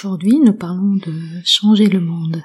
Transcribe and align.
Aujourd'hui, 0.00 0.38
nous 0.38 0.52
parlons 0.52 0.94
de 0.94 1.12
changer 1.44 1.86
le 1.88 1.98
monde. 1.98 2.40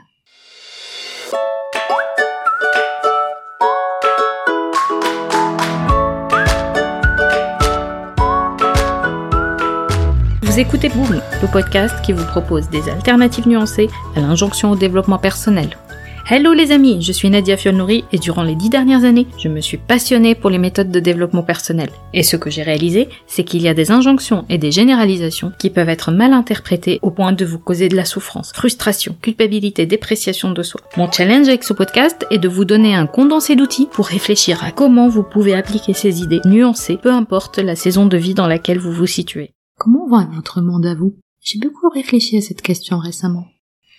Vous 10.42 10.60
écoutez 10.60 10.90
Boom, 10.90 11.22
le 11.44 11.52
podcast 11.52 12.04
qui 12.04 12.12
vous 12.12 12.26
propose 12.26 12.70
des 12.70 12.90
alternatives 12.90 13.48
nuancées 13.48 13.92
à 14.16 14.22
l'injonction 14.22 14.72
au 14.72 14.76
développement 14.76 15.20
personnel. 15.20 15.78
Hello 16.26 16.54
les 16.54 16.72
amis, 16.72 17.02
je 17.02 17.12
suis 17.12 17.30
Nadia 17.30 17.58
Fiolnouri 17.58 18.06
et 18.14 18.18
durant 18.18 18.44
les 18.44 18.56
dix 18.56 18.70
dernières 18.70 19.04
années, 19.04 19.28
je 19.38 19.50
me 19.50 19.60
suis 19.60 19.76
passionnée 19.76 20.36
pour 20.36 20.50
les 20.50 20.58
méthodes 20.58 20.90
de 20.90 21.02
développement 21.02 21.44
personnel. 21.44 21.90
Et 22.14 22.24
ce 22.24 22.38
que 22.38 22.50
j'ai 22.50 22.64
réalisé, 22.64 23.10
c'est 23.28 23.44
qu'il 23.44 23.62
y 23.62 23.68
a 23.68 23.74
des 23.74 23.92
injonctions 23.92 24.46
et 24.48 24.58
des 24.58 24.72
généralisations 24.72 25.52
qui 25.60 25.70
peuvent 25.70 25.90
être 25.90 26.12
mal 26.14 26.32
interprétées 26.32 27.00
au 27.02 27.12
point 27.12 27.34
de 27.34 27.44
vous 27.44 27.60
causer 27.60 27.90
de 27.90 27.98
la 27.98 28.06
souffrance, 28.06 28.54
frustration, 28.54 29.18
culpabilité, 29.22 29.86
dépréciation 29.86 30.52
de 30.52 30.64
soi. 30.64 30.80
Mon 30.96 31.12
challenge 31.12 31.50
avec 31.50 31.66
ce 31.66 31.74
podcast 31.74 32.26
est 32.32 32.40
de 32.40 32.48
vous 32.48 32.64
donner 32.64 32.96
un 32.96 33.06
condensé 33.06 33.58
d'outils 33.58 33.90
pour 33.92 34.08
réfléchir 34.08 34.64
à 34.64 34.72
comment 34.72 35.10
vous 35.10 35.24
pouvez 35.24 35.54
appliquer 35.54 35.94
ces 35.94 36.22
idées 36.22 36.42
nuancées, 36.46 36.96
peu 36.96 37.12
importe 37.12 37.58
la 37.58 37.76
saison 37.76 38.06
de 38.06 38.16
vie 38.16 38.34
dans 38.34 38.48
laquelle 38.48 38.80
vous 38.80 38.94
vous 38.94 39.08
situez. 39.08 39.52
Comment 39.78 40.08
va 40.08 40.30
votre 40.34 40.62
monde 40.62 40.86
à 40.86 40.96
vous? 40.96 41.18
J'ai 41.42 41.60
beaucoup 41.60 41.90
réfléchi 41.90 42.38
à 42.38 42.42
cette 42.42 42.62
question 42.62 42.98
récemment. 42.98 43.48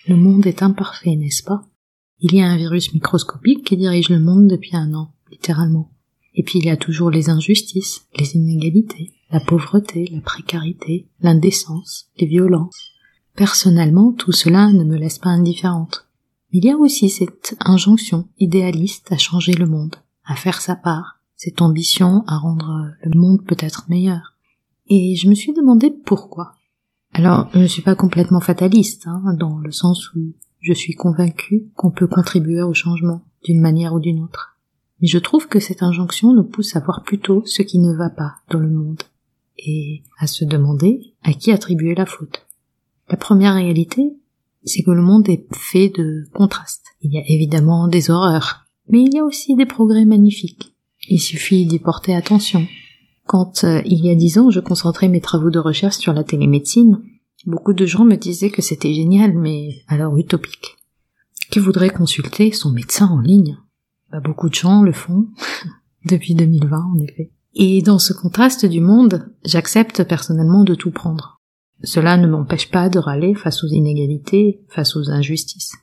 Le 0.08 0.16
monde 0.16 0.46
est 0.46 0.62
imparfait, 0.62 1.16
n'est-ce 1.16 1.42
pas? 1.42 1.60
Il 2.20 2.34
y 2.34 2.40
a 2.40 2.46
un 2.46 2.56
virus 2.56 2.92
microscopique 2.94 3.64
qui 3.64 3.76
dirige 3.76 4.08
le 4.08 4.20
monde 4.20 4.48
depuis 4.48 4.76
un 4.76 4.94
an, 4.94 5.12
littéralement. 5.30 5.90
Et 6.34 6.42
puis 6.42 6.58
il 6.58 6.64
y 6.64 6.70
a 6.70 6.76
toujours 6.76 7.10
les 7.10 7.30
injustices, 7.30 8.06
les 8.18 8.34
inégalités, 8.36 9.12
la 9.30 9.40
pauvreté, 9.40 10.08
la 10.12 10.20
précarité, 10.20 11.08
l'indécence, 11.20 12.08
les 12.18 12.26
violences. 12.26 12.92
Personnellement, 13.36 14.12
tout 14.12 14.32
cela 14.32 14.72
ne 14.72 14.84
me 14.84 14.96
laisse 14.96 15.18
pas 15.18 15.30
indifférente. 15.30 16.06
Il 16.52 16.64
y 16.64 16.70
a 16.70 16.76
aussi 16.76 17.10
cette 17.10 17.56
injonction 17.60 18.28
idéaliste 18.38 19.10
à 19.10 19.18
changer 19.18 19.54
le 19.54 19.66
monde, 19.66 19.96
à 20.24 20.36
faire 20.36 20.60
sa 20.60 20.76
part, 20.76 21.20
cette 21.36 21.60
ambition 21.60 22.22
à 22.26 22.38
rendre 22.38 22.92
le 23.02 23.18
monde 23.18 23.44
peut-être 23.44 23.86
meilleur. 23.88 24.34
Et 24.86 25.16
je 25.16 25.28
me 25.28 25.34
suis 25.34 25.52
demandé 25.52 25.90
pourquoi. 25.90 26.54
Alors, 27.12 27.48
je 27.54 27.58
ne 27.60 27.66
suis 27.66 27.82
pas 27.82 27.94
complètement 27.94 28.40
fataliste, 28.40 29.06
hein, 29.06 29.34
dans 29.38 29.58
le 29.58 29.72
sens 29.72 30.12
où 30.14 30.32
je 30.64 30.72
suis 30.72 30.94
convaincu 30.94 31.68
qu'on 31.76 31.90
peut 31.90 32.06
contribuer 32.06 32.62
au 32.62 32.72
changement, 32.72 33.20
d'une 33.44 33.60
manière 33.60 33.92
ou 33.92 34.00
d'une 34.00 34.22
autre. 34.22 34.56
Mais 35.00 35.06
je 35.06 35.18
trouve 35.18 35.46
que 35.46 35.60
cette 35.60 35.82
injonction 35.82 36.32
nous 36.32 36.42
pousse 36.42 36.74
à 36.74 36.80
voir 36.80 37.02
plutôt 37.04 37.42
ce 37.44 37.60
qui 37.60 37.78
ne 37.78 37.94
va 37.94 38.08
pas 38.08 38.36
dans 38.50 38.60
le 38.60 38.70
monde, 38.70 39.02
et 39.58 40.02
à 40.18 40.26
se 40.26 40.44
demander 40.44 41.12
à 41.22 41.34
qui 41.34 41.52
attribuer 41.52 41.94
la 41.94 42.06
faute. 42.06 42.46
La 43.10 43.18
première 43.18 43.54
réalité, 43.54 44.16
c'est 44.64 44.82
que 44.82 44.90
le 44.90 45.02
monde 45.02 45.28
est 45.28 45.46
fait 45.54 45.90
de 45.90 46.24
contrastes. 46.32 46.86
Il 47.02 47.12
y 47.12 47.18
a 47.18 47.24
évidemment 47.28 47.86
des 47.86 48.10
horreurs, 48.10 48.64
mais 48.88 49.02
il 49.02 49.14
y 49.14 49.18
a 49.18 49.24
aussi 49.24 49.54
des 49.56 49.66
progrès 49.66 50.06
magnifiques. 50.06 50.74
Il 51.10 51.20
suffit 51.20 51.66
d'y 51.66 51.78
porter 51.78 52.14
attention. 52.14 52.66
Quand, 53.26 53.64
euh, 53.64 53.82
il 53.84 54.02
y 54.02 54.10
a 54.10 54.14
dix 54.14 54.38
ans, 54.38 54.48
je 54.48 54.60
concentrais 54.60 55.08
mes 55.08 55.20
travaux 55.20 55.50
de 55.50 55.58
recherche 55.58 55.96
sur 55.96 56.14
la 56.14 56.24
télémédecine, 56.24 57.02
Beaucoup 57.46 57.74
de 57.74 57.86
gens 57.86 58.04
me 58.04 58.16
disaient 58.16 58.50
que 58.50 58.62
c'était 58.62 58.94
génial, 58.94 59.34
mais 59.34 59.82
alors 59.88 60.16
utopique. 60.16 60.76
Qui 61.50 61.58
voudrait 61.58 61.90
consulter 61.90 62.52
son 62.52 62.70
médecin 62.70 63.06
en 63.06 63.20
ligne? 63.20 63.58
Bah, 64.10 64.20
Beaucoup 64.20 64.48
de 64.48 64.54
gens 64.54 64.82
le 64.82 64.92
font, 64.92 65.28
depuis 66.06 66.34
2020 66.34 66.76
en 66.76 66.98
effet. 67.00 67.30
Et 67.54 67.82
dans 67.82 67.98
ce 67.98 68.12
contraste 68.12 68.66
du 68.66 68.80
monde, 68.80 69.30
j'accepte 69.44 70.04
personnellement 70.04 70.64
de 70.64 70.74
tout 70.74 70.90
prendre. 70.90 71.40
Cela 71.82 72.16
ne 72.16 72.26
m'empêche 72.26 72.70
pas 72.70 72.88
de 72.88 72.98
râler 72.98 73.34
face 73.34 73.62
aux 73.62 73.68
inégalités, 73.68 74.64
face 74.68 74.96
aux 74.96 75.10
injustices. 75.10 75.74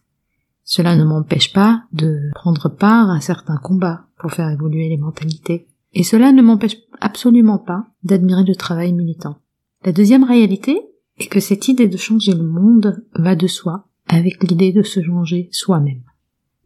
Cela 0.63 0.95
ne 0.95 1.03
m'empêche 1.03 1.53
pas 1.53 1.83
de 1.93 2.29
prendre 2.33 2.69
part 2.69 3.09
à 3.11 3.21
certains 3.21 3.57
combats 3.57 4.05
pour 4.19 4.31
faire 4.31 4.49
évoluer 4.49 4.89
les 4.89 4.97
mentalités. 4.97 5.67
Et 5.94 6.03
cela 6.03 6.31
ne 6.31 6.41
m'empêche 6.41 6.77
absolument 7.00 7.57
pas 7.57 7.85
d'admirer 8.03 8.44
le 8.44 8.55
travail 8.55 8.94
militant. 8.94 9.38
La 9.83 9.91
deuxième 9.91 10.23
réalité, 10.23 10.79
et 11.21 11.27
que 11.27 11.39
cette 11.39 11.67
idée 11.67 11.87
de 11.87 11.97
changer 11.97 12.33
le 12.33 12.47
monde 12.47 13.05
va 13.13 13.35
de 13.35 13.45
soi 13.45 13.87
avec 14.07 14.43
l'idée 14.43 14.73
de 14.73 14.81
se 14.81 15.03
changer 15.03 15.49
soi-même. 15.51 16.01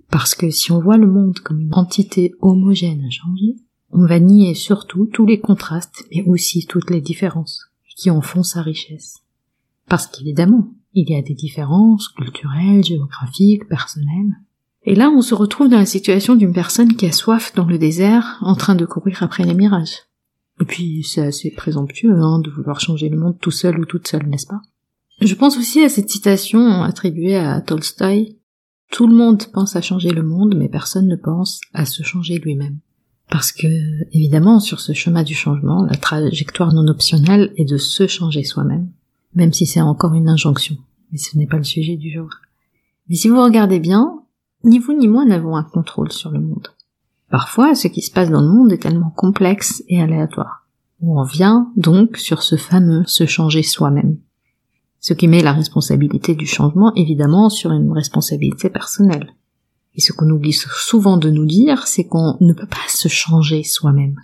Parce 0.10 0.34
que 0.34 0.50
si 0.50 0.72
on 0.72 0.80
voit 0.80 0.96
le 0.96 1.12
monde 1.12 1.40
comme 1.40 1.60
une 1.60 1.74
entité 1.74 2.34
homogène 2.40 3.04
à 3.06 3.10
changer, 3.10 3.58
on 3.92 4.06
va 4.06 4.20
nier 4.20 4.54
surtout 4.54 5.08
tous 5.12 5.26
les 5.26 5.42
contrastes 5.42 6.06
mais 6.10 6.24
aussi 6.24 6.66
toutes 6.68 6.90
les 6.90 7.02
différences 7.02 7.66
qui 7.98 8.10
en 8.10 8.22
font 8.22 8.44
sa 8.44 8.62
richesse. 8.62 9.18
Parce 9.90 10.08
qu'évidemment, 10.08 10.70
il 10.94 11.10
y 11.10 11.18
a 11.18 11.22
des 11.22 11.34
différences 11.34 12.08
culturelles, 12.08 12.84
géographiques, 12.84 13.68
personnelles. 13.68 14.38
Et 14.84 14.96
là, 14.96 15.10
on 15.10 15.22
se 15.22 15.36
retrouve 15.36 15.68
dans 15.68 15.80
la 15.80 15.86
situation 15.86 16.36
d'une 16.36 16.54
personne 16.54 16.96
qui 16.96 17.06
a 17.08 17.12
soif 17.12 17.54
dans 17.56 17.66
le 17.66 17.78
désert 17.78 18.38
en 18.40 18.56
train 18.56 18.76
de 18.76 18.86
courir 18.86 19.22
après 19.22 19.44
les 19.44 19.54
mirages. 19.54 20.04
Et 20.62 20.66
puis 20.66 21.04
c'est 21.04 21.22
assez 21.22 21.52
présomptueux 21.52 22.18
hein, 22.18 22.40
de 22.40 22.50
vouloir 22.50 22.80
changer 22.80 23.10
le 23.10 23.18
monde 23.18 23.38
tout 23.40 23.52
seul 23.52 23.80
ou 23.80 23.86
toute 23.86 24.08
seule, 24.08 24.28
n'est-ce 24.28 24.48
pas? 24.48 24.62
Je 25.22 25.34
pense 25.36 25.58
aussi 25.58 25.82
à 25.82 25.90
cette 25.90 26.10
citation 26.10 26.84
attribuée 26.84 27.38
à 27.38 27.62
Tolstoï. 27.62 28.38
Tout 28.92 29.08
le 29.08 29.16
monde 29.16 29.44
pense 29.54 29.76
à 29.76 29.82
changer 29.82 30.10
le 30.10 30.24
monde, 30.24 30.56
mais 30.58 30.70
personne 30.70 31.08
ne 31.08 31.16
pense 31.16 31.62
à 31.74 31.86
se 31.86 32.04
changer 32.04 32.38
lui-même. 32.38 32.80
Parce 33.30 33.52
que, 33.52 33.68
évidemment, 34.14 34.60
sur 34.60 34.80
ce 34.80 34.94
chemin 34.94 35.24
du 35.24 35.34
changement, 35.34 35.84
la 35.86 35.96
trajectoire 35.96 36.74
non 36.74 36.88
optionnelle 36.88 37.52
est 37.58 37.66
de 37.66 37.78
se 37.78 38.08
changer 38.08 38.44
soi-même, 38.44 38.90
même 39.34 39.54
si 39.54 39.66
c'est 39.66 39.82
encore 39.82 40.14
une 40.14 40.30
injonction. 40.30 40.78
Mais 41.12 41.18
ce 41.18 41.38
n'est 41.38 41.48
pas 41.48 41.58
le 41.58 41.64
sujet 41.64 41.96
du 41.96 42.12
jour. 42.12 42.30
Mais 43.10 43.16
si 43.16 43.30
vous 43.30 43.42
regardez 43.42 43.80
bien, 43.80 44.22
ni 44.64 44.80
vous 44.80 44.94
ni 44.94 45.08
moi 45.08 45.26
n'avons 45.26 45.56
un 45.56 45.64
contrôle 45.64 46.12
sur 46.12 46.30
le 46.32 46.40
monde. 46.40 46.68
Parfois, 47.30 47.76
ce 47.76 47.88
qui 47.88 48.02
se 48.02 48.12
passe 48.12 48.30
dans 48.30 48.42
le 48.42 48.48
monde 48.48 48.72
est 48.72 48.82
tellement 48.82 49.10
complexe 49.10 49.84
et 49.88 50.02
aléatoire. 50.02 50.68
On 51.02 51.24
vient 51.24 51.72
donc 51.76 52.18
sur 52.18 52.44
ce 52.44 52.56
fameux 52.56 53.04
se 53.06 53.26
changer 53.26 53.64
soi-même. 53.64 54.18
Ce 55.00 55.14
qui 55.14 55.28
met 55.28 55.42
la 55.42 55.54
responsabilité 55.54 56.36
du 56.36 56.46
changement 56.46 56.94
évidemment 56.96 57.50
sur 57.50 57.72
une 57.72 57.92
responsabilité 57.92 58.70
personnelle. 58.70 59.36
Et 59.96 60.02
ce 60.02 60.14
qu'on 60.14 60.30
oublie 60.30 60.54
souvent 60.54 61.18
de 61.18 61.30
nous 61.30 61.46
dire, 61.46 61.88
c'est 61.88 62.06
qu'on 62.06 62.38
ne 62.42 62.54
peut 62.54 62.68
pas 62.68 62.88
se 62.88 63.08
changer 63.08 63.64
soi-même. 63.64 64.16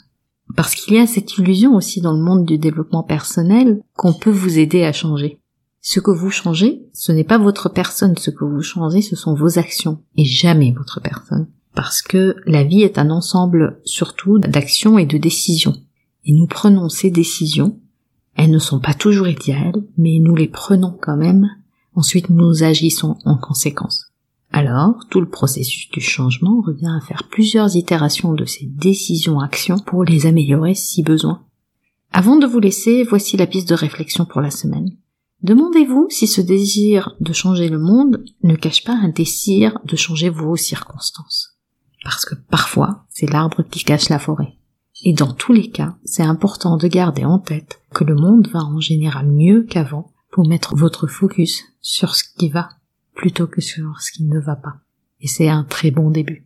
Parce 0.56 0.76
qu'il 0.76 0.96
y 0.96 1.00
a 1.00 1.08
cette 1.08 1.38
illusion 1.38 1.76
aussi 1.76 2.02
dans 2.02 2.14
le 2.14 2.24
monde 2.24 2.46
du 2.46 2.58
développement 2.58 3.04
personnel 3.04 3.82
qu'on 3.96 4.14
peut 4.14 4.32
vous 4.32 4.60
aider 4.60 4.84
à 4.84 4.92
changer. 4.92 5.40
Ce 5.82 6.00
que 6.00 6.12
vous 6.12 6.30
changez, 6.30 6.84
ce 6.94 7.12
n'est 7.12 7.24
pas 7.24 7.38
votre 7.38 7.70
personne, 7.70 8.18
ce 8.18 8.32
que 8.32 8.44
vous 8.44 8.62
changez, 8.62 9.02
ce 9.02 9.16
sont 9.16 9.34
vos 9.34 9.58
actions, 9.58 10.04
et 10.16 10.26
jamais 10.26 10.74
votre 10.78 11.02
personne 11.02 11.48
parce 11.74 12.02
que 12.02 12.36
la 12.46 12.64
vie 12.64 12.82
est 12.82 12.98
un 12.98 13.10
ensemble 13.10 13.80
surtout 13.86 14.40
d'actions 14.40 14.98
et 14.98 15.06
de 15.06 15.18
décisions. 15.18 15.76
Et 16.26 16.34
nous 16.34 16.48
prenons 16.48 16.90
ces 16.90 17.10
décisions, 17.10 17.80
elles 18.36 18.52
ne 18.52 18.60
sont 18.60 18.80
pas 18.80 18.94
toujours 18.94 19.28
idéales, 19.28 19.84
mais 19.98 20.20
nous 20.20 20.36
les 20.36 20.48
prenons 20.48 20.98
quand 21.02 21.18
même, 21.18 21.50
ensuite 21.96 22.30
nous 22.30 22.64
agissons 22.64 23.18
en 23.26 23.38
conséquence. 23.38 24.08
Alors, 24.54 25.06
tout 25.10 25.22
le 25.22 25.30
processus 25.30 25.90
du 25.92 26.02
changement 26.02 26.62
revient 26.62 26.94
à 26.98 27.06
faire 27.06 27.30
plusieurs 27.30 27.76
itérations 27.76 28.34
de 28.34 28.46
ces 28.46 28.66
décisions-actions 28.66 29.80
pour 29.80 30.04
les 30.04 30.26
améliorer 30.26 30.76
si 30.76 31.04
besoin. 31.04 31.44
Avant 32.12 32.36
de 32.36 32.46
vous 32.46 32.60
laisser, 32.60 33.04
voici 33.04 33.38
la 33.38 33.48
piste 33.48 33.70
de 33.70 33.76
réflexion 33.76 34.26
pour 34.26 34.42
la 34.42 34.52
semaine. 34.52 34.92
Demandez-vous 35.44 36.08
si 36.10 36.28
ce 36.28 36.42
désir 36.42 37.16
de 37.22 37.32
changer 37.32 37.70
le 37.70 37.80
monde 37.80 38.24
ne 38.44 38.56
cache 38.56 38.84
pas 38.84 38.94
un 38.94 39.10
désir 39.10 39.80
de 39.86 39.96
changer 39.96 40.30
vos 40.30 40.58
circonstances 40.58 41.51
parce 42.04 42.26
que 42.26 42.36
parfois 42.36 43.06
c'est 43.10 43.30
l'arbre 43.30 43.64
qui 43.64 43.84
cache 43.84 44.10
la 44.10 44.20
forêt. 44.20 44.58
Et 45.04 45.14
dans 45.14 45.34
tous 45.34 45.54
les 45.54 45.72
cas, 45.72 45.96
c'est 46.04 46.24
important 46.24 46.78
de 46.78 46.88
garder 46.88 47.26
en 47.26 47.40
tête 47.40 47.82
que 47.94 48.04
le 48.04 48.16
monde 48.16 48.48
va 48.50 48.60
en 48.60 48.80
général 48.80 49.28
mieux 49.28 49.64
qu'avant 49.64 50.12
pour 50.32 50.48
mettre 50.48 50.76
votre 50.76 51.08
focus 51.08 51.64
sur 51.82 52.16
ce 52.16 52.24
qui 52.24 52.50
va 52.50 52.70
plutôt 53.16 53.48
que 53.48 53.62
sur 53.62 54.00
ce 54.00 54.12
qui 54.12 54.24
ne 54.26 54.40
va 54.40 54.56
pas. 54.56 54.76
Et 55.20 55.28
c'est 55.28 55.50
un 55.50 55.64
très 55.64 55.92
bon 55.92 56.12
début. 56.12 56.46